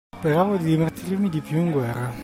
Speravo 0.17 0.57
di 0.57 0.63
divertirmi 0.65 1.29
di 1.29 1.41
più 1.41 1.57
in 1.59 1.69
guerra. 1.71 2.11